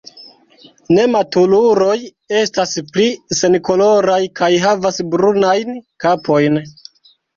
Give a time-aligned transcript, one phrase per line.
[0.99, 1.91] Nematuruloj
[2.39, 3.05] estas pli
[3.41, 5.77] senkoloraj kaj havas brunajn
[6.07, 6.63] kapojn.